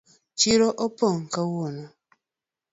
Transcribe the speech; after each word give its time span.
Chiro 0.39 0.67
opong’ 0.85 1.19
kawuono. 1.33 1.85